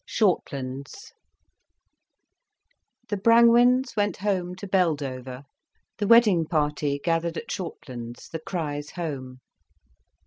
SHORTLANDS 0.03 1.13
The 3.09 3.17
Brangwens 3.17 3.95
went 3.95 4.17
home 4.17 4.55
to 4.55 4.67
Beldover, 4.67 5.43
the 5.99 6.07
wedding 6.07 6.47
party 6.47 6.97
gathered 7.03 7.37
at 7.37 7.51
Shortlands, 7.51 8.27
the 8.27 8.39
Criches' 8.39 8.93
home. 8.93 9.41